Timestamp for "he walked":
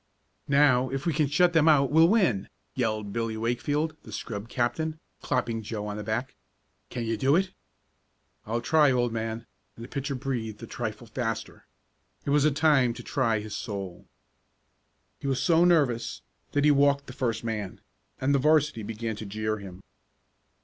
16.65-17.05